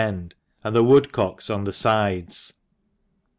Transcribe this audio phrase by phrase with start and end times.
[0.03, 0.33] end,
[0.63, 2.53] and the woodcocks on the fides